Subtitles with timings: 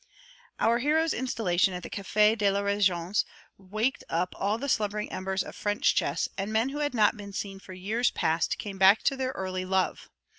[0.59, 3.23] Our hero's installation at the Café de la Régence
[3.59, 7.33] waked up all the slumbering embers of French chess, and men who had not been
[7.33, 10.09] seen for years past came back to their early love.